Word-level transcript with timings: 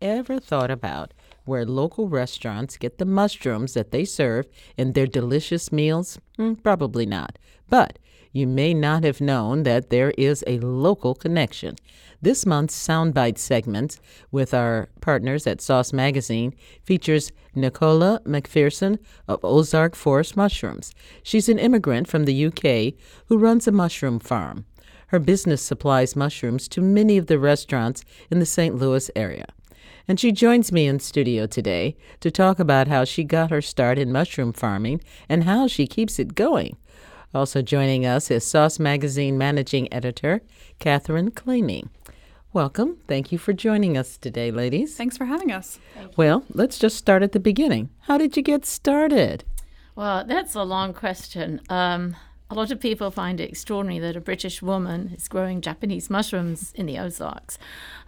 ever 0.00 0.38
thought 0.38 0.70
about 0.70 1.12
where 1.44 1.64
local 1.64 2.08
restaurants 2.08 2.76
get 2.76 2.98
the 2.98 3.04
mushrooms 3.04 3.74
that 3.74 3.90
they 3.90 4.04
serve 4.04 4.46
in 4.76 4.92
their 4.92 5.06
delicious 5.06 5.72
meals? 5.72 6.18
Mm, 6.38 6.62
probably 6.62 7.06
not. 7.06 7.38
But 7.68 7.98
you 8.32 8.46
may 8.46 8.74
not 8.74 9.04
have 9.04 9.20
known 9.20 9.62
that 9.62 9.90
there 9.90 10.10
is 10.18 10.44
a 10.46 10.58
local 10.58 11.14
connection. 11.14 11.76
This 12.20 12.44
month's 12.44 12.76
Soundbite 12.76 13.38
segment 13.38 13.98
with 14.30 14.52
our 14.52 14.88
partners 15.00 15.46
at 15.46 15.60
Sauce 15.60 15.92
Magazine 15.92 16.54
features 16.84 17.32
Nicola 17.54 18.20
McPherson 18.24 18.98
of 19.28 19.44
Ozark 19.44 19.94
Forest 19.94 20.36
Mushrooms. 20.36 20.94
She's 21.22 21.48
an 21.48 21.58
immigrant 21.58 22.08
from 22.08 22.24
the 22.24 22.46
UK 22.46 22.94
who 23.28 23.38
runs 23.38 23.66
a 23.66 23.72
mushroom 23.72 24.18
farm. 24.18 24.66
Her 25.08 25.18
business 25.18 25.62
supplies 25.62 26.16
mushrooms 26.16 26.68
to 26.68 26.80
many 26.80 27.16
of 27.16 27.26
the 27.26 27.38
restaurants 27.38 28.04
in 28.30 28.38
the 28.38 28.46
St. 28.46 28.74
Louis 28.74 29.10
area. 29.14 29.46
And 30.08 30.20
she 30.20 30.30
joins 30.32 30.70
me 30.70 30.86
in 30.86 31.00
studio 31.00 31.46
today 31.46 31.96
to 32.20 32.30
talk 32.30 32.58
about 32.58 32.88
how 32.88 33.04
she 33.04 33.24
got 33.24 33.50
her 33.50 33.60
start 33.60 33.98
in 33.98 34.12
mushroom 34.12 34.52
farming 34.52 35.00
and 35.28 35.44
how 35.44 35.66
she 35.66 35.86
keeps 35.86 36.18
it 36.18 36.34
going. 36.34 36.76
Also 37.34 37.60
joining 37.60 38.06
us 38.06 38.30
is 38.30 38.46
Sauce 38.46 38.78
Magazine 38.78 39.36
managing 39.36 39.92
editor 39.92 40.42
Catherine 40.78 41.30
Klene. 41.32 41.88
Welcome. 42.52 42.96
Thank 43.06 43.32
you 43.32 43.38
for 43.38 43.52
joining 43.52 43.98
us 43.98 44.16
today, 44.16 44.50
ladies. 44.50 44.96
Thanks 44.96 45.16
for 45.16 45.26
having 45.26 45.52
us. 45.52 45.78
Well, 46.16 46.44
let's 46.48 46.78
just 46.78 46.96
start 46.96 47.22
at 47.22 47.32
the 47.32 47.40
beginning. 47.40 47.90
How 48.02 48.16
did 48.16 48.36
you 48.36 48.42
get 48.42 48.64
started? 48.64 49.44
Well, 49.94 50.24
that's 50.24 50.54
a 50.54 50.62
long 50.62 50.94
question. 50.94 51.60
Um, 51.68 52.16
a 52.48 52.54
lot 52.54 52.70
of 52.70 52.80
people 52.80 53.10
find 53.10 53.40
it 53.40 53.50
extraordinary 53.50 53.98
that 53.98 54.16
a 54.16 54.20
British 54.20 54.62
woman 54.62 55.12
is 55.16 55.28
growing 55.28 55.60
Japanese 55.60 56.08
mushrooms 56.08 56.72
in 56.74 56.86
the 56.86 56.98
Ozarks. 56.98 57.58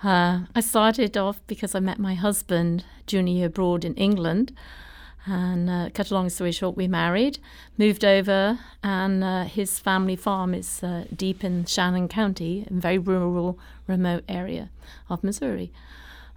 Uh, 0.02 0.40
I 0.54 0.60
started 0.60 1.16
off 1.16 1.40
because 1.46 1.74
I 1.74 1.80
met 1.80 1.98
my 1.98 2.14
husband 2.14 2.84
junior 3.06 3.46
abroad 3.46 3.84
in 3.84 3.94
England. 3.94 4.52
And 5.26 5.68
uh, 5.68 5.90
cut 5.92 6.10
a 6.10 6.14
long 6.14 6.30
story 6.30 6.52
short, 6.52 6.74
we 6.74 6.88
married, 6.88 7.38
moved 7.76 8.02
over, 8.02 8.58
and 8.82 9.22
uh, 9.22 9.44
his 9.44 9.78
family 9.78 10.16
farm 10.16 10.54
is 10.54 10.82
uh, 10.82 11.04
deep 11.14 11.44
in 11.44 11.66
Shannon 11.66 12.08
County, 12.08 12.66
a 12.70 12.72
very 12.72 12.96
rural, 12.96 13.58
remote 13.86 14.24
area 14.26 14.70
of 15.10 15.22
Missouri. 15.22 15.70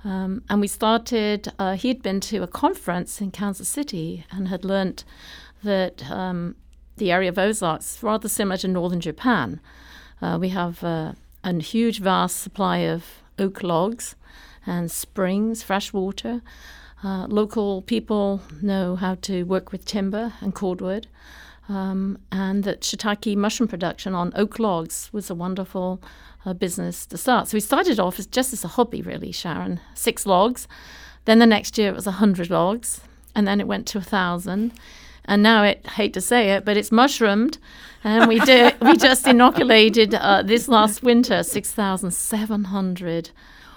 Um, 0.04 0.44
and 0.50 0.60
we 0.60 0.68
started, 0.68 1.54
uh, 1.58 1.76
he'd 1.76 2.02
been 2.02 2.20
to 2.22 2.44
a 2.44 2.48
conference 2.48 3.22
in 3.22 3.32
Kansas 3.32 3.70
City 3.70 4.26
and 4.30 4.50
had 4.50 4.66
learnt 4.66 5.06
that 5.64 6.10
um, 6.12 6.56
the 6.98 7.12
area 7.12 7.30
of 7.30 7.38
Ozarks 7.38 8.02
rather 8.04 8.30
similar 8.30 8.58
to 8.58 8.68
northern 8.68 9.00
Japan. 9.00 9.60
Uh, 10.22 10.38
we 10.40 10.50
have 10.50 10.84
uh, 10.84 11.14
a 11.44 11.54
huge, 11.62 12.00
vast 12.00 12.38
supply 12.38 12.78
of 12.78 13.06
oak 13.40 13.64
logs 13.64 14.16
and 14.66 14.92
springs, 14.92 15.64
fresh 15.64 15.92
water. 15.94 16.42
Uh, 17.04 17.26
local 17.28 17.82
people 17.82 18.42
know 18.62 18.96
how 18.96 19.16
to 19.16 19.44
work 19.44 19.72
with 19.72 19.86
timber 19.86 20.34
and 20.40 20.54
cordwood, 20.54 21.08
um, 21.68 22.20
and 22.32 22.64
that 22.64 22.82
shiitake 22.82 23.36
mushroom 23.36 23.68
production 23.68 24.14
on 24.14 24.32
oak 24.36 24.60
logs 24.60 25.10
was 25.12 25.30
a 25.30 25.36
wonderful 25.36 26.00
uh, 26.46 26.54
business 26.54 27.08
to 27.08 27.18
start. 27.18 27.48
So 27.48 27.56
we 27.56 27.60
started 27.60 28.00
off 28.00 28.20
as 28.20 28.28
just 28.28 28.54
as 28.54 28.64
a 28.64 28.68
hobby, 28.68 29.02
really, 29.02 29.32
Sharon. 29.32 29.80
Six 29.96 30.28
logs. 30.28 30.68
Then 31.26 31.40
the 31.40 31.46
next 31.48 31.78
year 31.78 31.90
it 31.90 31.96
was 31.96 32.08
a 32.08 32.12
hundred 32.12 32.52
logs, 32.52 33.02
and 33.36 33.48
then 33.48 33.60
it 33.60 33.68
went 33.68 33.88
to 33.88 33.98
a 33.98 34.02
thousand. 34.02 34.74
And 35.26 35.44
now 35.44 35.64
it, 35.64 35.86
hate 35.88 36.14
to 36.14 36.22
say 36.22 36.52
it, 36.52 36.66
but 36.66 36.78
it's 36.78 36.92
mushroomed, 36.92 37.58
and 38.04 38.28
we 38.28 38.40
did. 38.40 38.76
we 38.82 38.98
just 38.98 39.28
inoculated 39.28 40.16
uh, 40.16 40.42
this 40.42 40.68
last 40.68 41.04
winter 41.04 41.44
six 41.44 41.72
thousand 41.72 42.12
seven 42.12 42.66
hundred 42.66 43.32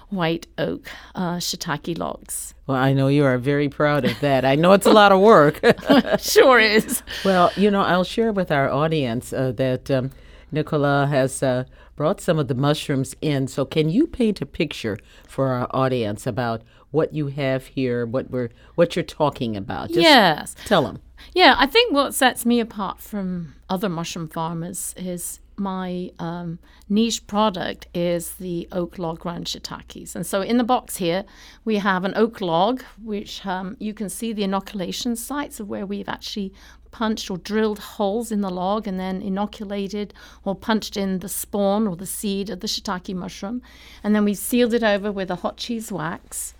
white 0.08 0.46
oak 0.58 0.88
uh, 1.14 1.36
shiitake 1.36 1.98
logs. 1.98 2.54
Well, 2.66 2.78
I 2.78 2.92
know 2.92 3.08
you 3.08 3.24
are 3.24 3.36
very 3.36 3.68
proud 3.68 4.04
of 4.04 4.18
that. 4.20 4.44
I 4.44 4.54
know 4.54 4.72
it's 4.72 4.86
a 4.86 4.92
lot 4.92 5.12
of 5.12 5.20
work. 5.20 5.60
sure 6.18 6.58
is. 6.58 7.02
Well, 7.24 7.50
you 7.56 7.70
know, 7.70 7.82
I'll 7.82 8.04
share 8.04 8.32
with 8.32 8.50
our 8.50 8.70
audience 8.70 9.32
uh, 9.32 9.52
that 9.52 9.90
um, 9.90 10.10
Nicola 10.54 11.06
has 11.06 11.42
uh, 11.42 11.64
brought 11.96 12.20
some 12.20 12.38
of 12.38 12.48
the 12.48 12.54
mushrooms 12.54 13.14
in. 13.20 13.46
So, 13.48 13.64
can 13.64 13.88
you 13.90 14.06
paint 14.06 14.40
a 14.40 14.46
picture 14.46 14.98
for 15.26 15.48
our 15.48 15.68
audience 15.70 16.26
about 16.26 16.62
what 16.90 17.12
you 17.12 17.26
have 17.28 17.66
here, 17.66 18.06
what 18.06 18.30
we're, 18.30 18.50
what 18.74 18.96
you're 18.96 19.02
talking 19.02 19.56
about? 19.56 19.88
Just 19.88 20.00
yes. 20.00 20.56
Tell 20.64 20.82
them. 20.82 21.00
Yeah, 21.32 21.54
I 21.58 21.66
think 21.66 21.92
what 21.92 22.14
sets 22.14 22.44
me 22.44 22.60
apart 22.60 23.00
from 23.00 23.54
other 23.68 23.88
mushroom 23.88 24.28
farmers 24.28 24.94
is 24.96 25.40
my 25.56 26.10
um, 26.18 26.58
niche 26.88 27.26
product 27.26 27.86
is 27.94 28.34
the 28.34 28.68
oak 28.72 28.98
log 28.98 29.20
ground 29.20 29.46
shiitakes. 29.46 30.14
And 30.14 30.26
so 30.26 30.42
in 30.42 30.58
the 30.58 30.64
box 30.64 30.96
here, 30.96 31.24
we 31.64 31.76
have 31.76 32.04
an 32.04 32.12
oak 32.16 32.40
log, 32.40 32.82
which 33.02 33.44
um, 33.46 33.76
you 33.78 33.94
can 33.94 34.08
see 34.08 34.32
the 34.32 34.42
inoculation 34.42 35.16
sites 35.16 35.60
of 35.60 35.68
where 35.68 35.86
we've 35.86 36.08
actually 36.08 36.52
punched 36.94 37.28
or 37.28 37.36
drilled 37.38 37.80
holes 37.80 38.30
in 38.30 38.40
the 38.40 38.48
log 38.48 38.86
and 38.86 39.00
then 39.00 39.20
inoculated 39.20 40.14
or 40.44 40.54
punched 40.54 40.96
in 40.96 41.18
the 41.18 41.28
spawn 41.28 41.88
or 41.88 41.96
the 41.96 42.06
seed 42.06 42.48
of 42.48 42.60
the 42.60 42.68
shiitake 42.68 43.12
mushroom. 43.16 43.60
And 44.04 44.14
then 44.14 44.24
we 44.24 44.32
sealed 44.34 44.72
it 44.72 44.84
over 44.84 45.10
with 45.10 45.28
a 45.28 45.34
hot 45.42 45.56
cheese 45.56 45.90
wax. 45.90 46.54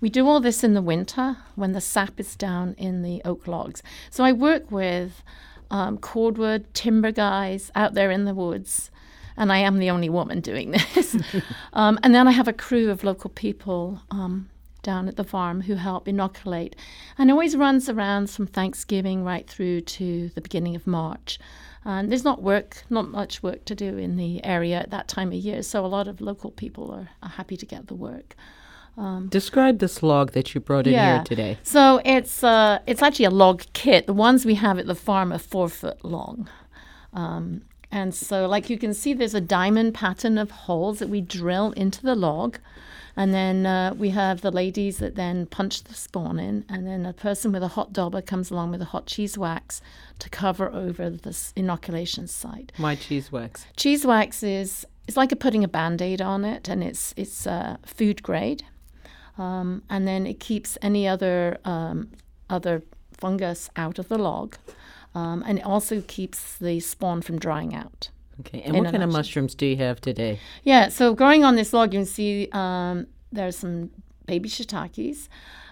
We 0.00 0.08
do 0.08 0.28
all 0.28 0.38
this 0.38 0.62
in 0.62 0.74
the 0.74 0.82
winter 0.82 1.36
when 1.56 1.72
the 1.72 1.80
sap 1.80 2.20
is 2.20 2.36
down 2.36 2.76
in 2.78 3.02
the 3.02 3.20
oak 3.24 3.48
logs. 3.48 3.82
So 4.08 4.22
I 4.22 4.30
work 4.30 4.70
with 4.70 5.24
um, 5.68 5.98
cordwood 5.98 6.72
timber 6.74 7.10
guys 7.10 7.72
out 7.74 7.94
there 7.94 8.12
in 8.12 8.24
the 8.24 8.34
woods. 8.34 8.88
And 9.36 9.50
I 9.50 9.58
am 9.58 9.80
the 9.80 9.90
only 9.90 10.08
woman 10.08 10.38
doing 10.40 10.70
this. 10.94 11.16
um, 11.72 11.98
and 12.04 12.14
then 12.14 12.28
I 12.28 12.30
have 12.30 12.46
a 12.46 12.52
crew 12.52 12.88
of 12.88 13.02
local 13.02 13.30
people 13.30 14.00
um, 14.12 14.48
down 14.82 15.08
at 15.08 15.16
the 15.16 15.24
farm 15.24 15.62
who 15.62 15.74
help 15.74 16.08
inoculate. 16.08 16.76
And 17.16 17.30
always 17.30 17.56
runs 17.56 17.88
around 17.88 18.30
from 18.30 18.46
Thanksgiving 18.46 19.24
right 19.24 19.48
through 19.48 19.82
to 19.82 20.30
the 20.34 20.40
beginning 20.40 20.76
of 20.76 20.86
March. 20.86 21.38
And 21.84 22.10
there's 22.10 22.24
not 22.24 22.42
work, 22.42 22.84
not 22.90 23.08
much 23.08 23.42
work 23.42 23.64
to 23.64 23.74
do 23.74 23.96
in 23.96 24.16
the 24.16 24.44
area 24.44 24.78
at 24.78 24.90
that 24.90 25.08
time 25.08 25.28
of 25.28 25.34
year. 25.34 25.62
So 25.62 25.84
a 25.84 25.88
lot 25.88 26.06
of 26.06 26.20
local 26.20 26.50
people 26.50 26.90
are, 26.92 27.08
are 27.22 27.30
happy 27.30 27.56
to 27.56 27.66
get 27.66 27.88
the 27.88 27.94
work. 27.94 28.36
Um, 28.96 29.28
Describe 29.28 29.78
this 29.78 30.02
log 30.02 30.32
that 30.32 30.54
you 30.54 30.60
brought 30.60 30.86
in 30.86 30.92
yeah. 30.92 31.14
here 31.16 31.24
today. 31.24 31.58
So 31.62 32.00
it's 32.04 32.44
uh, 32.44 32.80
it's 32.86 33.02
actually 33.02 33.24
a 33.24 33.30
log 33.30 33.64
kit. 33.72 34.06
The 34.06 34.12
ones 34.12 34.44
we 34.44 34.54
have 34.56 34.78
at 34.78 34.86
the 34.86 34.94
farm 34.94 35.32
are 35.32 35.38
four 35.38 35.68
foot 35.68 36.04
long. 36.04 36.48
Um, 37.14 37.62
and 37.92 38.14
so, 38.14 38.48
like 38.48 38.70
you 38.70 38.78
can 38.78 38.94
see, 38.94 39.12
there's 39.12 39.34
a 39.34 39.40
diamond 39.40 39.92
pattern 39.92 40.38
of 40.38 40.50
holes 40.50 40.98
that 40.98 41.10
we 41.10 41.20
drill 41.20 41.72
into 41.72 42.02
the 42.02 42.14
log. 42.14 42.58
And 43.14 43.34
then 43.34 43.66
uh, 43.66 43.92
we 43.94 44.08
have 44.10 44.40
the 44.40 44.50
ladies 44.50 44.96
that 44.96 45.16
then 45.16 45.44
punch 45.44 45.84
the 45.84 45.92
spawn 45.92 46.38
in. 46.38 46.64
And 46.70 46.86
then 46.86 47.04
a 47.04 47.12
person 47.12 47.52
with 47.52 47.62
a 47.62 47.68
hot 47.68 47.92
dauber 47.92 48.22
comes 48.22 48.50
along 48.50 48.70
with 48.70 48.80
a 48.80 48.86
hot 48.86 49.04
cheese 49.04 49.36
wax 49.36 49.82
to 50.18 50.30
cover 50.30 50.72
over 50.72 51.10
this 51.10 51.52
inoculation 51.54 52.26
site. 52.26 52.72
My 52.78 52.94
cheese 52.94 53.30
wax? 53.30 53.66
Cheese 53.76 54.06
wax 54.06 54.42
is 54.42 54.86
it's 55.06 55.18
like 55.18 55.30
a 55.30 55.36
putting 55.36 55.62
a 55.62 55.68
band 55.68 56.00
aid 56.00 56.22
on 56.22 56.46
it, 56.46 56.70
and 56.70 56.82
it's, 56.82 57.12
it's 57.18 57.46
uh, 57.46 57.76
food 57.84 58.22
grade. 58.22 58.64
Um, 59.36 59.82
and 59.90 60.08
then 60.08 60.26
it 60.26 60.40
keeps 60.40 60.78
any 60.80 61.06
other 61.06 61.58
um, 61.64 62.10
other 62.48 62.82
fungus 63.12 63.70
out 63.76 63.98
of 63.98 64.08
the 64.08 64.18
log, 64.18 64.56
um, 65.14 65.42
and 65.46 65.58
it 65.58 65.64
also 65.64 66.02
keeps 66.02 66.56
the 66.58 66.80
spawn 66.80 67.22
from 67.22 67.38
drying 67.38 67.74
out. 67.74 68.10
Okay, 68.40 68.62
and 68.62 68.76
what 68.76 68.90
kind 68.90 69.02
of 69.02 69.12
mushrooms 69.12 69.54
do 69.54 69.66
you 69.66 69.76
have 69.76 70.00
today? 70.00 70.38
Yeah, 70.64 70.88
so 70.88 71.14
growing 71.14 71.44
on 71.44 71.56
this 71.56 71.72
log, 71.72 71.92
you 71.92 72.00
can 72.00 72.06
see 72.06 72.48
um, 72.52 73.06
there's 73.30 73.56
some 73.56 73.90
baby 74.26 74.48
shiitakes, 74.48 75.28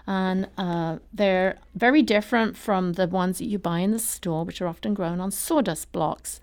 and 0.07 0.47
uh, 0.57 0.97
they're 1.13 1.57
very 1.75 2.01
different 2.01 2.55
from 2.55 2.93
the 2.93 3.07
ones 3.07 3.39
that 3.39 3.45
you 3.45 3.57
buy 3.57 3.79
in 3.79 3.91
the 3.91 3.99
store, 3.99 4.45
which 4.45 4.61
are 4.61 4.67
often 4.67 4.93
grown 4.93 5.19
on 5.19 5.31
sawdust 5.31 5.91
blocks. 5.91 6.39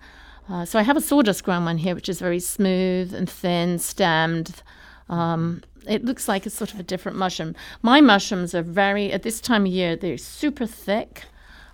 Uh, 0.49 0.65
so 0.65 0.79
I 0.79 0.81
have 0.81 0.97
a 0.97 1.01
sawdust 1.01 1.43
grown 1.43 1.65
one 1.65 1.77
here, 1.77 1.95
which 1.95 2.09
is 2.09 2.19
very 2.19 2.39
smooth 2.39 3.13
and 3.13 3.29
thin 3.29 3.79
stemmed. 3.79 4.63
Um, 5.07 5.63
it 5.87 6.03
looks 6.03 6.27
like 6.27 6.45
it's 6.45 6.55
sort 6.55 6.73
of 6.73 6.79
a 6.79 6.83
different 6.83 7.17
mushroom. 7.17 7.55
My 7.81 8.01
mushrooms 8.01 8.53
are 8.53 8.61
very, 8.61 9.11
at 9.11 9.23
this 9.23 9.39
time 9.39 9.65
of 9.65 9.71
year, 9.71 9.95
they're 9.95 10.17
super 10.17 10.65
thick. 10.65 11.23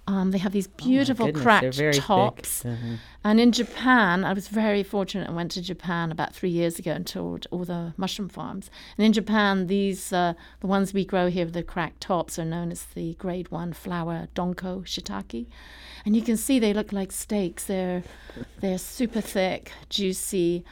Um, 0.07 0.31
they 0.31 0.37
have 0.37 0.51
these 0.51 0.67
oh 0.67 0.71
beautiful 0.77 1.27
oh 1.27 1.31
cracked 1.31 1.79
tops. 1.95 2.63
Mm-hmm. 2.63 2.95
And 3.23 3.39
in 3.39 3.51
Japan, 3.51 4.23
I 4.23 4.33
was 4.33 4.47
very 4.47 4.83
fortunate. 4.83 5.27
I 5.27 5.31
went 5.31 5.51
to 5.53 5.61
Japan 5.61 6.11
about 6.11 6.33
three 6.33 6.49
years 6.49 6.77
ago 6.77 6.91
and 6.91 7.07
toured 7.07 7.47
all 7.49 7.65
the 7.65 7.93
mushroom 7.97 8.29
farms. 8.29 8.69
And 8.97 9.05
in 9.05 9.13
Japan, 9.13 9.65
these 9.65 10.13
uh, 10.13 10.35
the 10.59 10.67
ones 10.67 10.93
we 10.93 11.05
grow 11.05 11.29
here, 11.29 11.45
the 11.45 11.63
cracked 11.63 12.01
tops, 12.01 12.37
are 12.37 12.45
known 12.45 12.71
as 12.71 12.83
the 12.93 13.15
grade 13.15 13.49
one 13.49 13.73
flower 13.73 14.27
donko 14.35 14.83
shiitake. 14.83 15.47
And 16.05 16.15
you 16.15 16.21
can 16.21 16.37
see 16.37 16.59
they 16.59 16.73
look 16.73 16.93
like 16.93 17.11
steaks. 17.11 17.65
They're 17.65 18.03
they're 18.61 18.77
super 18.77 19.21
thick, 19.21 19.71
juicy, 19.89 20.63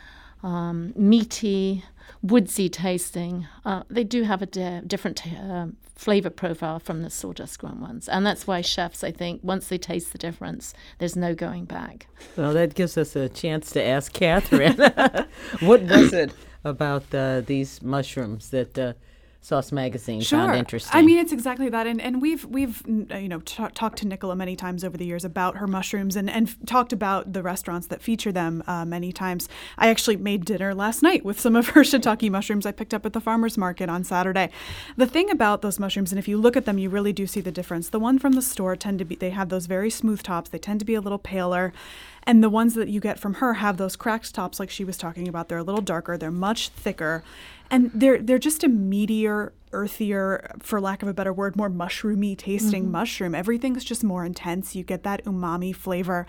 um, 0.44 0.94
meaty 0.96 1.84
woodsy 2.22 2.70
tasting. 2.70 3.48
Uh, 3.66 3.84
they 3.90 4.04
do 4.04 4.24
have 4.24 4.42
a 4.42 4.46
di- 4.46 4.82
different 4.86 5.26
uh, 5.28 5.68
flavor 5.96 6.30
profile 6.30 6.80
from 6.80 7.02
the 7.02 7.10
sawdust 7.10 7.60
grown 7.60 7.80
ones. 7.80 8.10
And 8.10 8.26
that's 8.26 8.46
why 8.46 8.62
chefs, 8.62 9.04
I 9.04 9.12
think, 9.12 9.42
once 9.44 9.68
they 9.68 9.78
taste 9.78 10.12
the 10.12 10.18
difference, 10.18 10.74
there's 11.00 11.16
no 11.16 11.34
going 11.34 11.66
back. 11.66 12.08
Well, 12.36 12.54
that 12.54 12.76
gives 12.76 12.98
us 12.98 13.16
a 13.16 13.30
chance 13.30 13.72
to 13.72 13.84
ask 13.84 14.14
Catherine 14.14 14.78
what 15.62 15.82
was 15.82 16.14
it 16.14 16.34
about 16.64 17.14
uh, 17.14 17.42
these 17.42 17.82
mushrooms 17.82 18.50
that 18.50 18.78
uh, 18.78 18.94
Sauce 19.44 19.74
Magazine 19.74 20.22
Sure. 20.22 20.40
found 20.40 20.56
interesting. 20.58 20.98
I 20.98 21.02
mean, 21.02 21.18
it's 21.20 21.34
exactly 21.34 21.68
that, 21.68 21.86
and 21.86 22.00
and 22.00 22.22
we've 22.22 22.46
we've 22.46 22.82
uh, 23.12 23.18
you 23.18 23.28
know 23.28 23.42
ta 23.42 23.68
talked 23.74 23.98
to 23.98 24.08
Nicola 24.08 24.38
many 24.38 24.56
times 24.56 24.86
over 24.86 24.96
the 24.96 25.06
years 25.06 25.26
about 25.26 25.58
her 25.58 25.68
mushrooms, 25.68 26.16
and 26.16 26.30
and 26.30 26.48
f- 26.48 26.56
talked 26.66 26.94
about 26.94 27.34
the 27.34 27.44
restaurants 27.44 27.88
that 27.88 28.02
feature 28.02 28.32
them 28.32 28.64
uh, 28.68 28.86
many 28.86 29.12
times. 29.12 29.50
I 29.78 29.90
actually 29.90 30.16
made 30.16 30.46
dinner 30.46 30.74
last 30.74 31.04
night 31.04 31.26
with 31.26 31.42
some 31.42 31.58
of 31.58 31.68
her 31.70 31.82
shiitake 31.84 32.32
mushrooms 32.32 32.66
I 32.66 32.72
picked 32.72 32.94
up 32.94 33.06
at 33.06 33.12
the 33.12 33.20
farmers 33.20 33.58
market 33.58 33.90
on 33.90 34.06
Saturday. 34.06 34.50
The 34.96 35.08
thing 35.08 35.30
about 35.30 35.62
those 35.62 35.78
mushrooms, 35.78 36.14
and 36.14 36.20
if 36.20 36.28
you 36.30 36.38
look 36.38 36.56
at 36.56 36.64
them, 36.64 36.78
you 36.78 36.90
really 36.90 37.12
do 37.12 37.28
see 37.28 37.42
the 37.42 37.52
difference. 37.52 37.90
The 37.90 38.00
one 38.00 38.20
from 38.20 38.34
the 38.34 38.42
store 38.42 38.78
tend 38.78 39.00
to 39.00 39.06
be 39.06 39.16
they 39.16 39.32
have 39.32 39.50
those 39.50 39.66
very 39.66 39.90
smooth 39.90 40.24
tops. 40.24 40.52
They 40.52 40.58
tend 40.58 40.80
to 40.80 40.86
be 40.86 40.96
a 40.96 41.02
little 41.02 41.20
paler. 41.20 41.74
And 42.26 42.44
the 42.44 42.50
ones 42.50 42.74
that 42.76 42.90
you 42.90 43.00
get 43.00 43.20
from 43.20 43.36
her 43.36 43.56
have 43.56 43.78
those 43.78 43.96
cracked 43.96 44.34
tops, 44.34 44.60
like 44.60 44.70
she 44.70 44.86
was 44.86 44.98
talking 44.98 45.28
about. 45.28 45.50
They're 45.50 45.58
a 45.58 45.64
little 45.64 45.82
darker. 45.82 46.18
They're 46.18 46.32
much 46.32 46.70
thicker, 46.70 47.24
and 47.70 47.92
they're 47.94 48.20
they're 48.22 48.40
just 48.40 48.64
a 48.64 48.70
meatier, 48.70 49.52
earthier, 49.72 50.56
for 50.60 50.80
lack 50.80 51.02
of 51.02 51.10
a 51.10 51.14
better 51.14 51.34
word, 51.34 51.56
more 51.56 51.70
mushroomy 51.70 52.38
tasting 52.38 52.90
mushroom. 52.92 53.36
Everything's 53.36 53.84
just 53.84 54.04
more 54.04 54.24
intense. 54.24 54.74
You 54.74 54.84
get 54.84 55.04
that 55.04 55.26
umami 55.26 55.76
flavor, 55.76 56.26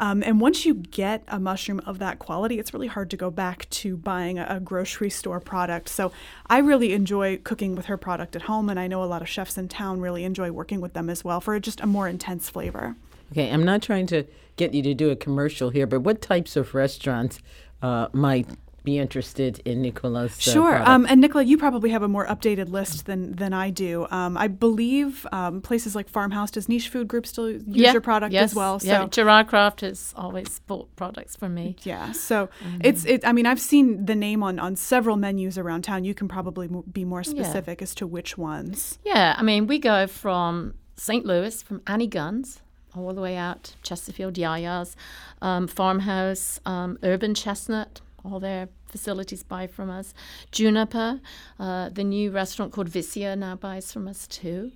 um, 0.00 0.22
and 0.22 0.40
once 0.40 0.64
you 0.64 0.74
get 0.74 1.22
a 1.28 1.38
mushroom 1.38 1.80
of 1.84 1.98
that 1.98 2.18
quality, 2.18 2.58
it's 2.58 2.72
really 2.72 2.86
hard 2.86 3.10
to 3.10 3.16
go 3.16 3.30
back 3.30 3.68
to 3.70 3.98
buying 3.98 4.38
a, 4.38 4.46
a 4.48 4.60
grocery 4.60 5.10
store 5.10 5.40
product. 5.40 5.90
So 5.90 6.10
I 6.46 6.58
really 6.58 6.94
enjoy 6.94 7.36
cooking 7.38 7.74
with 7.74 7.86
her 7.86 7.98
product 7.98 8.34
at 8.34 8.42
home, 8.42 8.70
and 8.70 8.80
I 8.80 8.86
know 8.86 9.02
a 9.02 9.06
lot 9.06 9.20
of 9.20 9.28
chefs 9.28 9.58
in 9.58 9.68
town 9.68 10.00
really 10.00 10.24
enjoy 10.24 10.50
working 10.52 10.80
with 10.80 10.94
them 10.94 11.10
as 11.10 11.22
well 11.22 11.40
for 11.42 11.58
just 11.60 11.80
a 11.82 11.86
more 11.86 12.08
intense 12.08 12.48
flavor. 12.48 12.96
Okay, 13.34 13.50
I'm 13.50 13.64
not 13.64 13.82
trying 13.82 14.06
to 14.08 14.24
get 14.54 14.74
you 14.74 14.82
to 14.84 14.94
do 14.94 15.10
a 15.10 15.16
commercial 15.16 15.70
here, 15.70 15.88
but 15.88 16.00
what 16.00 16.22
types 16.22 16.54
of 16.54 16.72
restaurants 16.72 17.40
uh, 17.82 18.06
might 18.12 18.46
be 18.84 18.96
interested 18.96 19.60
in 19.64 19.82
Nicola's? 19.82 20.30
Uh, 20.38 20.52
Sure. 20.52 20.82
Um, 20.88 21.04
and 21.08 21.20
Nicola, 21.20 21.42
you 21.42 21.58
probably 21.58 21.90
have 21.90 22.02
a 22.04 22.06
more 22.06 22.26
updated 22.26 22.68
list 22.68 23.06
than 23.06 23.32
than 23.32 23.52
I 23.52 23.70
do. 23.70 24.06
Um, 24.12 24.36
I 24.36 24.46
believe 24.46 25.26
um, 25.32 25.62
places 25.62 25.96
like 25.96 26.08
Farmhouse 26.08 26.52
does 26.52 26.68
Niche 26.68 26.88
Food 26.88 27.08
Group 27.08 27.26
still 27.26 27.50
use 27.50 27.92
your 27.92 28.00
product 28.00 28.32
yes, 28.32 28.50
as 28.50 28.54
well. 28.54 28.78
So 28.78 28.86
Yeah, 28.86 29.06
Gerard 29.06 29.48
Craft 29.48 29.80
has 29.80 30.14
always 30.16 30.60
bought 30.60 30.94
products 30.94 31.34
from 31.34 31.54
me. 31.54 31.74
yeah, 31.82 32.12
so 32.12 32.48
it's 32.84 33.04
it. 33.04 33.26
I 33.26 33.32
mean, 33.32 33.46
I've 33.46 33.60
seen 33.60 34.06
the 34.06 34.14
name 34.14 34.44
on 34.44 34.60
on 34.60 34.76
several 34.76 35.16
menus 35.16 35.58
around 35.58 35.82
town. 35.82 36.04
You 36.04 36.14
can 36.14 36.28
probably 36.28 36.68
mo- 36.68 36.84
be 36.92 37.04
more 37.04 37.24
specific 37.24 37.82
as 37.82 37.96
to 37.96 38.06
which 38.06 38.38
ones. 38.38 39.00
Yeah, 39.04 39.34
I 39.36 39.42
mean, 39.42 39.66
we 39.66 39.80
go 39.80 40.06
from 40.06 40.74
St. 40.96 41.26
Louis, 41.26 41.60
from 41.62 41.82
Annie 41.88 42.06
Gunn's, 42.06 42.60
all 42.96 43.12
the 43.12 43.20
way 43.20 43.36
out 43.36 43.74
Chesterfield, 43.82 44.36
Yia 44.38 44.58
Yia's, 44.58 44.96
um, 45.42 45.66
Farmhouse, 45.66 46.60
um, 46.64 46.98
Urban 47.02 47.34
Chestnut, 47.34 48.00
all 48.24 48.40
their 48.40 48.68
facilities 48.86 49.42
buy 49.42 49.66
from 49.66 49.90
us. 49.90 50.14
Juniper, 50.52 51.20
uh, 51.58 51.88
the 51.90 52.04
new 52.04 52.30
restaurant 52.30 52.72
called 52.72 52.88
Vicia 52.88 53.36
now 53.36 53.56
buys 53.56 53.92
from 53.92 54.08
us 54.08 54.26
too. 54.26 54.72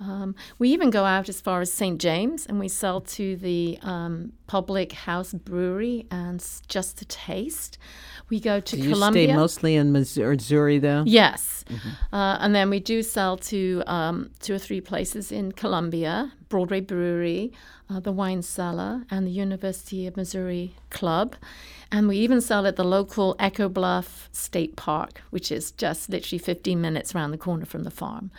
Um, 0.00 0.36
we 0.60 0.68
even 0.70 0.90
go 0.90 1.04
out 1.04 1.28
as 1.28 1.40
far 1.40 1.60
as 1.60 1.72
St. 1.72 2.00
James 2.00 2.46
and 2.46 2.60
we 2.60 2.68
sell 2.68 3.00
to 3.00 3.34
the 3.34 3.78
um, 3.82 4.32
Public 4.46 4.92
House 4.92 5.32
Brewery 5.34 6.06
and 6.08 6.40
s- 6.40 6.62
Just 6.68 6.98
to 6.98 7.04
Taste. 7.04 7.78
We 8.30 8.38
go 8.38 8.60
to 8.60 8.76
Do 8.76 8.82
you 8.82 8.90
Columbia. 8.90 9.26
stay 9.28 9.34
mostly 9.34 9.74
in 9.74 9.90
Missouri, 9.90 10.78
though? 10.78 11.02
Yes, 11.04 11.64
uh, 12.12 12.36
and 12.40 12.54
then 12.54 12.70
we 12.70 12.78
do 12.78 13.02
sell 13.02 13.36
to 13.38 13.82
um, 13.88 14.30
two 14.38 14.54
or 14.54 14.58
three 14.58 14.80
places 14.80 15.32
in 15.32 15.50
Columbia: 15.50 16.30
Broadway 16.48 16.80
Brewery, 16.80 17.52
uh, 17.90 18.00
the 18.00 18.12
Wine 18.12 18.42
Cellar, 18.42 19.04
and 19.10 19.26
the 19.26 19.30
University 19.30 20.06
of 20.06 20.16
Missouri 20.16 20.74
Club. 20.90 21.36
And 21.90 22.06
we 22.08 22.16
even 22.18 22.40
sell 22.40 22.66
at 22.66 22.76
the 22.76 22.84
local 22.84 23.34
Echo 23.38 23.68
Bluff 23.68 24.28
State 24.32 24.76
Park, 24.76 25.22
which 25.30 25.50
is 25.50 25.70
just 25.72 26.10
literally 26.10 26.38
15 26.38 26.80
minutes 26.80 27.14
around 27.14 27.30
the 27.30 27.38
corner 27.38 27.64
from 27.64 27.84
the 27.84 27.90
farm. 27.90 28.30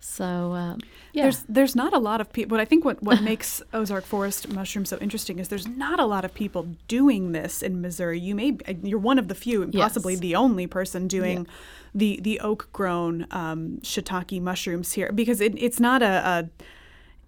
So, 0.00 0.52
um, 0.52 0.80
yeah. 1.12 1.22
There's 1.24 1.42
there's 1.48 1.76
not 1.76 1.92
a 1.92 1.98
lot 1.98 2.20
of 2.20 2.32
people. 2.32 2.50
But 2.56 2.60
I 2.60 2.64
think 2.64 2.84
what 2.84 3.02
what 3.02 3.22
makes 3.22 3.60
Ozark 3.74 4.04
Forest 4.04 4.48
mushroom 4.48 4.84
so 4.84 4.96
interesting 4.98 5.38
is 5.38 5.48
there's 5.48 5.66
not 5.66 5.98
a 6.00 6.06
lot 6.06 6.24
of 6.24 6.32
people 6.34 6.68
doing 6.88 7.32
this 7.32 7.62
in 7.62 7.80
Missouri. 7.80 8.18
You 8.18 8.34
may 8.34 8.56
you're 8.82 8.98
one 8.98 9.18
of 9.18 9.28
the 9.28 9.34
few, 9.34 9.62
and 9.62 9.72
possibly 9.72 10.14
Yes. 10.14 10.20
the 10.20 10.36
only 10.36 10.66
person 10.66 11.08
doing 11.08 11.46
the 11.94 12.18
the 12.22 12.40
oak 12.40 12.68
grown 12.72 13.26
um, 13.30 13.78
shiitake 13.82 14.40
mushrooms 14.40 14.92
here 14.92 15.10
because 15.12 15.40
it, 15.40 15.54
it's 15.56 15.80
not 15.80 16.02
a, 16.02 16.06
a 16.06 16.48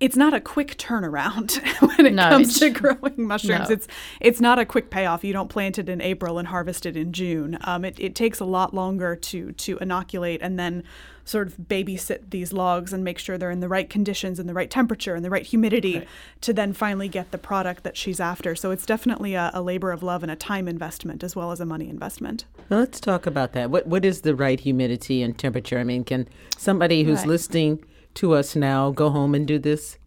it's 0.03 0.17
not 0.17 0.35
a 0.35 0.41
quick 0.41 0.77
turnaround 0.77 1.57
when 1.97 2.07
it 2.07 2.13
No, 2.15 2.29
comes 2.29 2.59
to 2.59 2.71
growing 2.71 3.15
mushrooms. 3.17 3.69
no. 3.69 3.75
It's 3.75 3.89
it's 4.21 4.41
not 4.41 4.59
a 4.59 4.65
quick 4.67 4.91
payoff. 4.91 5.25
You 5.25 5.33
don't 5.33 5.49
plant 5.49 5.79
it 5.79 5.89
in 5.89 6.01
April 6.03 6.39
and 6.39 6.49
harvest 6.49 6.85
it 6.87 6.97
in 6.97 7.13
June. 7.13 7.57
Um, 7.63 7.85
it, 7.85 7.99
it 7.99 8.15
takes 8.15 8.41
a 8.41 8.45
lot 8.45 8.75
longer 8.75 9.15
to 9.17 9.53
to 9.53 9.79
inoculate 9.79 10.43
and 10.43 10.59
then 10.59 10.83
sort 11.25 11.47
of 11.47 11.55
babysit 11.57 12.31
these 12.31 12.53
logs 12.53 12.93
and 12.93 13.05
make 13.05 13.17
sure 13.17 13.39
they're 13.39 13.53
in 13.53 13.61
the 13.61 13.69
right 13.69 13.89
conditions 13.89 14.41
and 14.41 14.49
the 14.49 14.55
right 14.55 14.69
temperature 14.71 15.15
and 15.15 15.25
the 15.25 15.31
right 15.31 15.47
humidity 15.47 16.05
to 16.41 16.53
then 16.53 16.73
finally 16.73 17.07
get 17.07 17.31
the 17.31 17.39
product 17.39 17.85
that 17.85 17.97
she's 17.97 18.19
after. 18.19 18.57
So 18.57 18.73
it's 18.73 18.85
definitely 18.85 19.35
a, 19.35 19.53
a 19.55 19.63
labor 19.63 19.93
of 19.93 20.03
love 20.03 20.25
and 20.25 20.33
a 20.33 20.37
time 20.37 20.67
investment 20.67 21.23
as 21.23 21.37
well 21.37 21.53
as 21.53 21.61
a 21.61 21.65
money 21.65 21.89
investment. 21.89 22.45
Well, 22.69 22.81
let's 22.81 22.99
talk 22.99 23.25
about 23.27 23.53
that. 23.53 23.71
What 23.71 23.87
what 23.87 24.05
is 24.05 24.23
the 24.23 24.35
right 24.35 24.59
humidity 24.59 25.23
and 25.23 25.39
temperature? 25.39 25.79
I 25.79 25.85
mean, 25.85 26.03
can 26.03 26.29
somebody 26.59 27.05
who's 27.05 27.19
Right. 27.21 27.29
listening 27.29 27.85
to 28.15 28.35
us 28.35 28.57
now 28.57 28.91
go 28.91 29.11
home 29.11 29.35
and 29.35 29.47
do 29.47 29.59
this? 29.59 29.99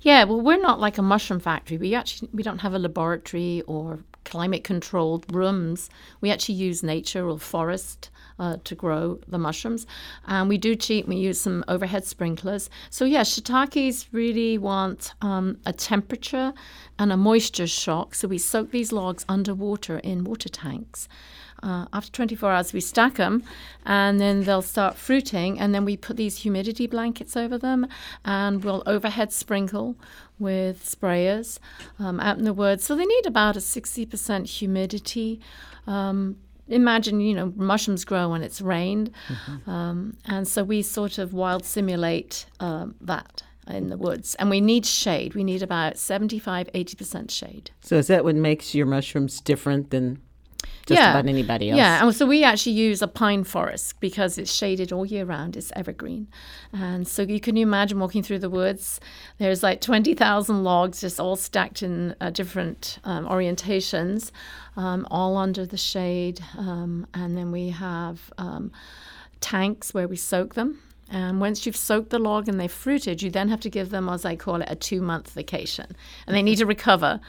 Yeah, 0.00 0.24
well, 0.24 0.40
we're 0.40 0.60
not 0.60 0.80
like 0.80 0.98
a 0.98 1.02
mushroom 1.02 1.40
factory. 1.40 1.76
We 1.76 1.94
actually 1.94 2.30
we 2.32 2.42
don't 2.42 2.60
have 2.60 2.74
a 2.74 2.78
laboratory 2.78 3.62
or 3.66 3.98
climate 4.24 4.64
controlled 4.64 5.24
rooms. 5.32 5.90
We 6.20 6.30
actually 6.30 6.56
use 6.56 6.82
nature 6.82 7.28
or 7.28 7.38
forest 7.38 8.10
uh, 8.38 8.56
to 8.64 8.74
grow 8.74 9.18
the 9.28 9.38
mushrooms, 9.38 9.86
and 10.26 10.48
we 10.48 10.58
do 10.58 10.74
cheat. 10.74 11.06
We 11.06 11.16
use 11.16 11.40
some 11.40 11.64
overhead 11.68 12.04
sprinklers. 12.04 12.70
So 12.90 13.04
yeah, 13.04 13.22
shiitakes 13.22 14.06
really 14.12 14.58
want 14.58 15.12
um, 15.20 15.58
a 15.66 15.72
temperature 15.72 16.52
and 16.98 17.12
a 17.12 17.16
moisture 17.16 17.66
shock. 17.66 18.14
So 18.14 18.28
we 18.28 18.38
soak 18.38 18.70
these 18.70 18.92
logs 18.92 19.24
underwater 19.28 19.98
in 19.98 20.24
water 20.24 20.48
tanks. 20.48 21.08
Uh, 21.62 21.86
after 21.92 22.10
24 22.12 22.52
hours, 22.52 22.72
we 22.72 22.80
stack 22.80 23.14
them 23.14 23.42
and 23.84 24.20
then 24.20 24.44
they'll 24.44 24.62
start 24.62 24.96
fruiting. 24.96 25.58
And 25.58 25.74
then 25.74 25.84
we 25.84 25.96
put 25.96 26.16
these 26.16 26.38
humidity 26.38 26.86
blankets 26.86 27.36
over 27.36 27.58
them 27.58 27.86
and 28.24 28.64
we'll 28.64 28.82
overhead 28.86 29.32
sprinkle 29.32 29.96
with 30.38 30.84
sprayers 30.84 31.58
um, 31.98 32.20
out 32.20 32.38
in 32.38 32.44
the 32.44 32.52
woods. 32.52 32.84
So 32.84 32.94
they 32.94 33.06
need 33.06 33.26
about 33.26 33.56
a 33.56 33.60
60% 33.60 34.46
humidity. 34.46 35.40
Um, 35.86 36.36
imagine, 36.68 37.20
you 37.20 37.34
know, 37.34 37.52
mushrooms 37.56 38.04
grow 38.04 38.30
when 38.30 38.42
it's 38.42 38.60
rained. 38.60 39.10
Um, 39.66 40.16
and 40.26 40.46
so 40.46 40.62
we 40.62 40.82
sort 40.82 41.18
of 41.18 41.32
wild 41.32 41.64
simulate 41.64 42.46
um, 42.60 42.94
that 43.00 43.42
in 43.68 43.88
the 43.88 43.96
woods. 43.96 44.34
And 44.36 44.50
we 44.50 44.60
need 44.60 44.86
shade. 44.86 45.34
We 45.34 45.44
need 45.44 45.62
about 45.62 45.98
75, 45.98 46.70
80% 46.72 47.30
shade. 47.30 47.70
So 47.80 47.96
is 47.96 48.06
that 48.08 48.24
what 48.24 48.36
makes 48.36 48.74
your 48.74 48.86
mushrooms 48.86 49.40
different 49.40 49.90
than 49.90 50.20
just 50.86 51.00
Yeah. 51.00 51.10
about 51.10 51.28
anybody 51.28 51.70
else? 51.70 51.78
Yeah, 51.78 52.02
and 52.04 52.14
so 52.14 52.24
we 52.26 52.44
actually 52.44 52.72
use 52.72 53.02
a 53.02 53.08
pine 53.08 53.44
forest 53.44 53.98
because 54.00 54.38
it's 54.38 54.52
shaded 54.52 54.92
all 54.92 55.04
year 55.04 55.24
round. 55.24 55.56
It's 55.56 55.72
evergreen, 55.76 56.28
and 56.72 57.06
so 57.06 57.22
you 57.22 57.40
can 57.40 57.56
imagine 57.56 57.98
walking 57.98 58.22
through 58.22 58.38
the 58.38 58.50
woods. 58.50 59.00
There's 59.38 59.62
like 59.62 59.80
twenty 59.80 60.14
thousand 60.14 60.62
logs, 60.64 61.00
just 61.00 61.18
all 61.20 61.36
stacked 61.36 61.82
in 61.82 62.14
uh, 62.20 62.30
different 62.30 62.98
um, 63.04 63.26
orientations, 63.26 64.30
um, 64.76 65.06
all 65.10 65.36
under 65.36 65.66
the 65.66 65.76
shade. 65.76 66.40
Um, 66.56 67.06
and 67.12 67.36
then 67.36 67.50
we 67.52 67.70
have 67.70 68.30
um, 68.38 68.70
tanks 69.40 69.92
where 69.92 70.08
we 70.08 70.16
soak 70.16 70.54
them. 70.54 70.80
And 71.10 71.40
once 71.40 71.64
you've 71.64 71.76
soaked 71.76 72.10
the 72.10 72.18
log 72.18 72.48
and 72.48 72.60
they've 72.60 72.70
fruited, 72.70 73.22
you 73.22 73.30
then 73.30 73.48
have 73.48 73.60
to 73.60 73.70
give 73.70 73.90
them, 73.90 74.08
as 74.08 74.24
I 74.24 74.36
call 74.36 74.60
it, 74.60 74.68
a 74.70 74.74
two 74.74 75.00
month 75.00 75.32
vacation. 75.32 75.94
And 76.26 76.34
they 76.34 76.42
need 76.42 76.56
to 76.56 76.66
recover. 76.66 77.20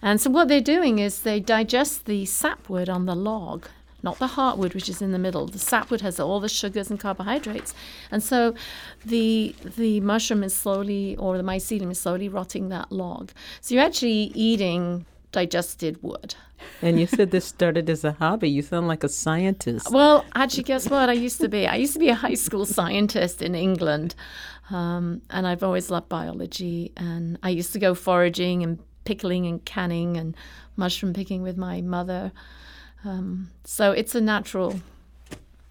And 0.00 0.20
so 0.20 0.30
what 0.30 0.48
they're 0.48 0.60
doing 0.60 0.98
is 0.98 1.22
they 1.22 1.40
digest 1.40 2.04
the 2.04 2.26
sapwood 2.26 2.88
on 2.88 3.06
the 3.06 3.14
log, 3.16 3.66
not 4.02 4.18
the 4.18 4.28
heartwood, 4.28 4.74
which 4.74 4.88
is 4.88 5.00
in 5.02 5.12
the 5.12 5.18
middle. 5.18 5.46
The 5.46 5.58
sapwood 5.58 6.02
has 6.02 6.20
all 6.20 6.38
the 6.38 6.48
sugars 6.48 6.90
and 6.90 7.00
carbohydrates. 7.00 7.74
And 8.10 8.22
so 8.22 8.54
the 9.04 9.54
the 9.64 10.00
mushroom 10.00 10.44
is 10.44 10.54
slowly, 10.54 11.16
or 11.16 11.36
the 11.36 11.42
mycelium 11.42 11.90
is 11.90 11.98
slowly 11.98 12.28
rotting 12.28 12.68
that 12.68 12.92
log. 12.92 13.32
So 13.60 13.74
you're 13.74 13.84
actually 13.84 14.30
eating 14.34 15.06
digested 15.34 16.00
wood. 16.00 16.36
And 16.80 16.98
you 17.00 17.06
said 17.06 17.32
this 17.32 17.44
started 17.44 17.90
as 17.90 18.04
a 18.04 18.12
hobby. 18.12 18.48
You 18.48 18.62
sound 18.62 18.86
like 18.86 19.02
a 19.02 19.08
scientist. 19.08 19.90
Well, 19.90 20.24
actually, 20.34 20.62
guess 20.62 20.88
what? 20.88 21.08
I 21.10 21.12
used 21.12 21.40
to 21.40 21.48
be. 21.48 21.66
I 21.66 21.74
used 21.74 21.92
to 21.94 21.98
be 21.98 22.08
a 22.08 22.14
high 22.14 22.34
school 22.34 22.64
scientist 22.64 23.42
in 23.42 23.54
England, 23.54 24.14
um, 24.70 25.20
and 25.28 25.46
I've 25.46 25.64
always 25.64 25.90
loved 25.90 26.08
biology. 26.08 26.92
And 26.96 27.38
I 27.42 27.50
used 27.50 27.72
to 27.72 27.80
go 27.80 27.94
foraging 27.94 28.62
and 28.62 28.78
pickling 29.04 29.46
and 29.46 29.62
canning 29.64 30.16
and 30.16 30.36
mushroom 30.76 31.12
picking 31.12 31.42
with 31.42 31.56
my 31.56 31.82
mother. 31.82 32.32
Um, 33.04 33.50
so 33.64 33.90
it's 33.90 34.14
a 34.14 34.20
natural 34.20 34.80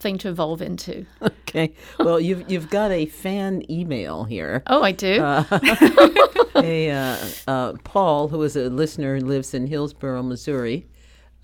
thing 0.03 0.17
to 0.19 0.29
evolve 0.29 0.61
into. 0.61 1.05
Okay. 1.53 1.71
Well, 1.99 2.19
you've 2.19 2.49
you've 2.49 2.71
got 2.71 2.89
a 2.89 3.05
fan 3.05 3.61
email 3.69 4.23
here. 4.23 4.63
Oh, 4.65 4.81
I 4.81 4.91
do. 4.91 5.21
a 6.55 6.89
uh, 6.91 7.17
uh, 7.47 7.73
Paul, 7.83 8.27
who 8.27 8.41
is 8.41 8.55
a 8.55 8.69
listener 8.71 9.13
and 9.13 9.27
lives 9.27 9.53
in 9.53 9.67
Hillsboro, 9.67 10.23
Missouri, 10.23 10.87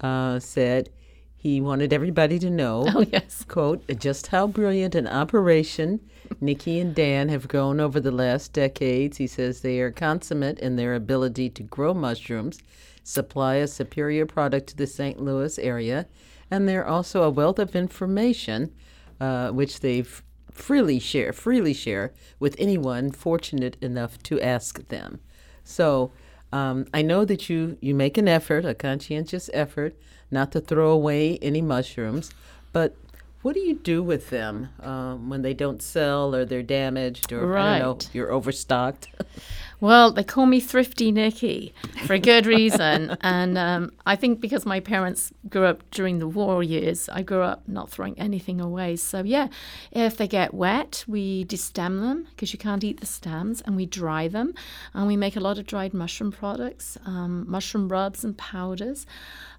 uh, 0.02 0.40
said 0.40 0.90
he 1.36 1.62
wanted 1.62 1.94
everybody 1.94 2.40
to 2.40 2.50
know, 2.50 2.86
Oh, 2.96 3.06
yes. 3.12 3.46
quote, 3.48 3.84
just 4.00 4.28
how 4.28 4.48
brilliant 4.48 4.96
an 4.96 5.08
operation 5.08 6.00
Nikki 6.42 6.80
and 6.80 6.96
Dan 6.96 7.30
have 7.30 7.48
grown 7.48 7.80
over 7.80 8.00
the 8.00 8.12
last 8.12 8.52
decades. 8.52 9.18
He 9.18 9.28
says 9.28 9.62
they 9.62 9.80
are 9.80 9.92
consummate 9.92 10.58
in 10.60 10.76
their 10.76 10.96
ability 10.96 11.50
to 11.52 11.64
grow 11.64 11.94
mushrooms, 11.94 12.58
supply 13.04 13.56
a 13.56 13.68
superior 13.68 14.26
product 14.26 14.70
to 14.70 14.76
the 14.76 14.88
St. 14.88 15.22
Louis 15.22 15.58
area, 15.60 16.08
and 16.52 16.68
they're 16.68 16.88
also 16.88 17.24
a 17.24 17.30
wealth 17.30 17.60
of 17.60 17.76
information, 17.76 18.74
uh, 19.20 19.50
which 19.52 19.80
they've 19.82 20.24
freely 20.52 21.00
share 21.00 21.32
freely 21.32 21.74
share 21.74 22.12
with 22.38 22.56
anyone 22.60 23.12
fortunate 23.12 23.78
enough 23.82 24.22
to 24.24 24.42
ask 24.42 24.86
them. 24.90 25.20
So 25.64 26.12
um, 26.52 26.86
I 26.94 27.02
know 27.02 27.26
that 27.26 27.50
you 27.50 27.78
you 27.82 27.96
make 27.96 28.18
an 28.18 28.28
effort, 28.28 28.66
a 28.66 28.74
conscientious 28.74 29.50
effort, 29.54 29.96
not 30.32 30.52
to 30.52 30.60
throw 30.60 30.92
away 30.92 31.38
any 31.42 31.62
mushrooms, 31.62 32.32
but 32.74 32.96
what 33.42 33.54
do 33.54 33.62
you 33.62 33.76
do 33.76 34.04
with 34.04 34.32
them 34.32 34.70
um, 34.82 35.30
when 35.30 35.44
they 35.44 35.54
don't 35.54 35.82
sell 35.82 36.36
or 36.36 36.44
they're 36.44 36.62
damaged 36.62 37.32
or 37.32 37.58
I 37.58 37.80
don't 37.80 38.04
know 38.06 38.10
you're 38.14 38.32
overstocked? 38.32 39.08
Well, 39.82 40.12
they 40.12 40.26
call 40.26 40.46
me 40.46 40.60
Thrifty 40.60 41.10
Nikki 41.10 41.74
for 42.06 42.14
a 42.14 42.20
good 42.20 42.46
reason. 42.46 43.16
and 43.22 43.58
um, 43.58 43.92
I 44.06 44.18
think 44.18 44.42
because 44.42 44.66
my 44.66 44.82
parents 44.82 45.32
grew 45.48 45.66
up 45.66 45.90
during 45.92 46.20
the 46.20 46.28
war 46.28 46.62
years, 46.62 47.08
I 47.08 47.22
grew 47.22 47.44
up 47.44 47.64
not 47.66 47.90
throwing 47.90 48.20
anything 48.20 48.60
away. 48.60 48.98
So, 48.98 49.24
yeah, 49.24 49.48
if 49.92 50.18
they 50.18 50.28
get 50.28 50.54
wet, 50.54 51.06
we 51.08 51.46
destem 51.46 52.02
them 52.02 52.28
because 52.32 52.52
you 52.52 52.60
can't 52.60 52.84
eat 52.84 53.00
the 53.00 53.06
stems 53.06 53.62
and 53.62 53.78
we 53.78 53.86
dry 53.86 54.28
them. 54.28 54.54
And 54.94 55.08
we 55.08 55.16
make 55.16 55.38
a 55.38 55.40
lot 55.40 55.58
of 55.58 55.66
dried 55.66 55.94
mushroom 55.94 56.34
products, 56.34 56.98
um, 57.06 57.46
mushroom 57.50 57.88
rubs 57.88 58.26
and 58.26 58.38
powders. 58.38 59.06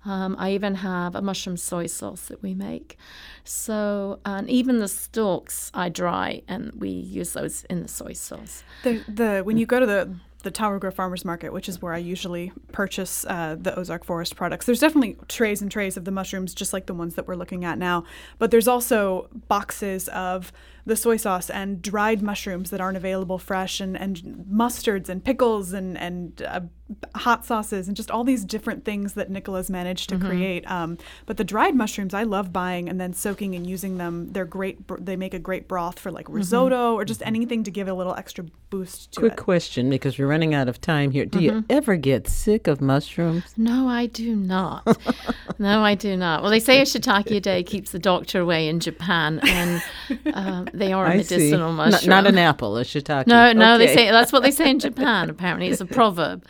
Um, 0.04 0.36
I 0.38 0.52
even 0.52 0.76
have 0.76 1.14
a 1.14 1.20
mushroom 1.20 1.56
soy 1.56 1.86
sauce 1.86 2.26
that 2.26 2.42
we 2.42 2.54
make. 2.54 2.96
So, 3.44 4.18
and 4.24 4.48
even 4.48 4.78
the 4.78 4.88
stalks 4.88 5.70
I 5.74 5.88
dry 5.88 6.42
and 6.48 6.72
we 6.74 6.88
use 6.88 7.32
those 7.32 7.64
in 7.64 7.82
the 7.82 7.88
soy 7.88 8.14
sauce. 8.14 8.64
The 8.82 9.02
the 9.08 9.42
when 9.44 9.58
you 9.58 9.66
go 9.66 9.78
to 9.80 9.86
the 9.86 10.09
the 10.40 10.50
Tower 10.50 10.78
Grove 10.78 10.94
Farmers 10.94 11.24
Market, 11.24 11.52
which 11.52 11.68
is 11.68 11.80
where 11.82 11.92
I 11.92 11.98
usually 11.98 12.52
purchase 12.72 13.24
uh, 13.26 13.56
the 13.60 13.78
Ozark 13.78 14.04
Forest 14.04 14.36
products. 14.36 14.66
There's 14.66 14.80
definitely 14.80 15.16
trays 15.28 15.62
and 15.62 15.70
trays 15.70 15.96
of 15.96 16.04
the 16.04 16.10
mushrooms, 16.10 16.54
just 16.54 16.72
like 16.72 16.86
the 16.86 16.94
ones 16.94 17.14
that 17.14 17.26
we're 17.26 17.34
looking 17.36 17.64
at 17.64 17.78
now. 17.78 18.04
But 18.38 18.50
there's 18.50 18.68
also 18.68 19.28
boxes 19.48 20.08
of 20.08 20.52
the 20.90 20.96
soy 20.96 21.16
sauce 21.16 21.48
and 21.48 21.80
dried 21.80 22.20
mushrooms 22.20 22.70
that 22.70 22.80
aren't 22.80 22.96
available 22.96 23.38
fresh, 23.38 23.80
and, 23.80 23.96
and 23.96 24.18
mustards 24.52 25.08
and 25.08 25.24
pickles 25.24 25.72
and 25.72 25.96
and 25.96 26.42
uh, 26.42 26.60
hot 27.14 27.44
sauces 27.46 27.86
and 27.86 27.96
just 27.96 28.10
all 28.10 28.24
these 28.24 28.44
different 28.44 28.84
things 28.84 29.14
that 29.14 29.30
Nicola's 29.30 29.70
managed 29.70 30.08
to 30.08 30.18
create. 30.18 30.68
Um, 30.70 30.98
but 31.26 31.36
the 31.36 31.44
dried 31.44 31.74
mushrooms, 31.74 32.14
I 32.14 32.24
love 32.24 32.52
buying 32.52 32.88
and 32.88 33.00
then 33.00 33.12
soaking 33.12 33.54
and 33.54 33.66
using 33.66 33.98
them. 33.98 34.32
They're 34.32 34.44
great. 34.44 34.78
They 35.04 35.16
make 35.16 35.34
a 35.34 35.38
great 35.38 35.68
broth 35.68 35.98
for 35.98 36.10
like 36.10 36.28
risotto 36.28 36.94
or 36.94 37.04
just 37.04 37.22
anything 37.24 37.62
to 37.64 37.70
give 37.70 37.88
a 37.88 37.94
little 37.94 38.14
extra 38.14 38.44
boost 38.70 39.12
to 39.12 39.20
Quick 39.20 39.32
it. 39.34 39.38
question, 39.38 39.90
because 39.90 40.18
we're 40.18 40.26
running 40.26 40.54
out 40.54 40.68
of 40.68 40.80
time 40.80 41.10
here. 41.10 41.24
Do 41.24 41.40
you 41.40 41.64
ever 41.70 41.96
get 41.96 42.28
sick 42.28 42.66
of 42.66 42.80
mushrooms? 42.80 43.44
No, 43.56 43.88
I 43.88 44.06
do 44.06 44.34
not. 44.34 44.84
no, 45.58 45.82
I 45.82 45.94
do 45.94 46.16
not. 46.16 46.42
Well, 46.42 46.50
they 46.50 46.60
say 46.60 46.80
a 46.80 46.84
shiitake 46.84 47.36
a 47.36 47.40
day 47.40 47.62
keeps 47.62 47.92
the 47.92 47.98
doctor 47.98 48.40
away 48.40 48.68
in 48.68 48.80
Japan, 48.80 49.40
and 49.44 49.82
um, 50.34 50.68
they 50.80 50.92
are 50.92 51.06
a 51.06 51.10
I 51.10 51.20
see. 51.22 51.36
medicinal 51.36 51.70
N- 51.70 51.76
mushroom. 51.76 52.10
Not, 52.10 52.26
an 52.26 52.38
apple, 52.38 52.76
a 52.76 52.82
shiitake. 52.82 53.26
No, 53.28 53.52
no, 53.52 53.78
they 53.78 53.94
say 53.94 54.10
that's 54.10 54.32
what 54.32 54.42
they 54.42 54.50
say 54.50 54.68
in 54.70 54.78
Japan. 54.88 55.30
Apparently, 55.30 55.68
it's 55.68 55.80
a 55.80 55.86
proverb. 55.86 56.44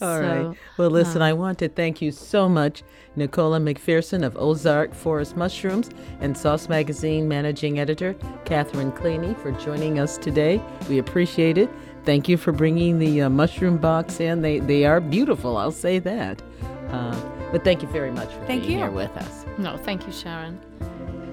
All 0.00 0.18
so, 0.18 0.20
right. 0.20 0.56
Well, 0.78 0.90
listen, 0.90 1.22
I 1.22 1.32
want 1.32 1.58
to 1.60 1.68
thank 1.68 2.02
you 2.02 2.10
so 2.10 2.48
much, 2.48 2.82
Nicola 3.14 3.60
McPherson 3.60 4.24
of 4.24 4.36
Ozark 4.36 4.94
Forest 4.94 5.36
Mushrooms 5.36 5.90
and 6.20 6.36
Sauce 6.36 6.68
Magazine 6.68 7.28
managing 7.28 7.78
editor, 7.78 8.14
Catherine 8.44 8.90
Klene, 8.92 9.36
for 9.40 9.52
joining 9.52 9.98
us 10.00 10.18
today. 10.18 10.60
We 10.88 10.98
appreciate 10.98 11.58
it. 11.58 11.70
Thank 12.04 12.28
you 12.28 12.36
for 12.38 12.50
bringing 12.52 12.98
the 12.98 13.22
uh, 13.22 13.28
mushroom 13.28 13.76
box 13.76 14.20
in. 14.20 14.40
They, 14.40 14.58
they 14.60 14.86
are 14.86 15.00
beautiful, 15.00 15.56
I'll 15.58 15.70
say 15.70 15.98
that. 15.98 16.40
Uh, 16.88 17.20
but 17.52 17.62
thank 17.62 17.82
you 17.82 17.88
very 17.88 18.10
much 18.10 18.32
for 18.32 18.44
Thank 18.46 18.62
being 18.62 18.72
you. 18.72 18.78
here 18.78 18.90
with 18.90 19.14
us. 19.16 19.44
No, 19.58 19.76
thank 19.76 20.06
you, 20.06 20.12
Sharon. 20.12 20.58